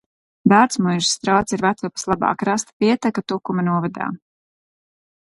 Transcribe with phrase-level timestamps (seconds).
[0.51, 4.09] Dārtsmuižas strauts ir Vecupes labā krasta pieteka Tukuma novadā.